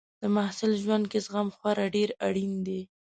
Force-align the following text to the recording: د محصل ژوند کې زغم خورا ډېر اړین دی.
د 0.21 0.23
محصل 0.35 0.71
ژوند 0.83 1.05
کې 1.11 1.19
زغم 1.25 1.47
خورا 1.57 1.85
ډېر 1.95 2.09
اړین 2.27 2.53
دی. 2.67 2.81